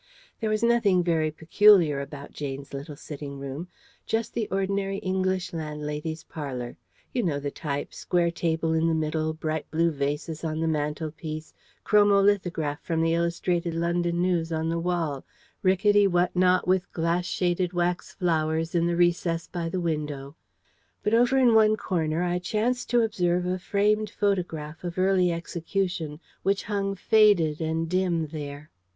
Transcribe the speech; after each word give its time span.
There 0.39 0.49
was 0.49 0.63
nothing 0.63 1.03
very 1.03 1.29
peculiar 1.29 2.01
about 2.01 2.31
Jane's 2.33 2.73
little 2.73 2.95
sitting 2.95 3.37
room: 3.37 3.67
just 4.07 4.33
the 4.33 4.47
ordinary 4.49 4.97
English 4.97 5.53
landlady's 5.53 6.23
parlour. 6.23 6.75
You 7.13 7.21
know 7.21 7.39
the 7.39 7.51
type: 7.51 7.93
square 7.93 8.31
table 8.31 8.73
in 8.73 8.87
the 8.87 8.95
middle; 8.95 9.31
bright 9.31 9.69
blue 9.69 9.91
vases 9.91 10.43
on 10.43 10.59
the 10.59 10.67
mantelpiece; 10.67 11.53
chromo 11.83 12.19
lithograph 12.19 12.81
from 12.81 12.99
the 13.03 13.13
Illustrated 13.13 13.75
London 13.75 14.23
News 14.23 14.51
on 14.51 14.69
the 14.69 14.79
wall; 14.79 15.23
rickety 15.61 16.07
whatnot 16.07 16.67
with 16.67 16.91
glass 16.93 17.25
shaded 17.27 17.71
wax 17.71 18.11
flowers 18.15 18.73
in 18.73 18.87
the 18.87 18.95
recess 18.97 19.45
by 19.45 19.69
the 19.69 19.79
window. 19.79 20.35
But 21.03 21.13
over 21.13 21.37
in 21.37 21.53
one 21.53 21.75
corner 21.77 22.23
I 22.23 22.39
chanced 22.39 22.89
to 22.89 23.01
observe 23.01 23.45
a 23.45 23.59
framed 23.59 24.09
photograph 24.09 24.83
of 24.83 24.97
early 24.97 25.31
execution, 25.31 26.19
which 26.41 26.63
hung 26.63 26.95
faded 26.95 27.61
and 27.61 27.87
dim 27.87 28.25
there. 28.29 28.71